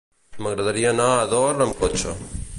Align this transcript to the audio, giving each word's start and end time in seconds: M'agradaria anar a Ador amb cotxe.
M'agradaria 0.45 0.89
anar 0.95 1.11
a 1.11 1.21
Ador 1.27 1.63
amb 1.69 1.79
cotxe. 1.85 2.17